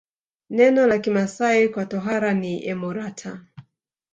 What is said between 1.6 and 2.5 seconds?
kwa tohara